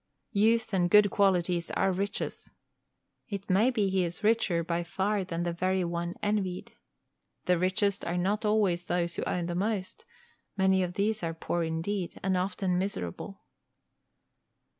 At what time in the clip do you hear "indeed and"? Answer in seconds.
11.61-12.35